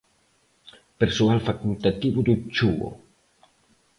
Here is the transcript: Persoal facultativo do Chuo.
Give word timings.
Persoal 1.01 1.39
facultativo 1.49 2.19
do 2.27 2.33
Chuo. 2.55 2.89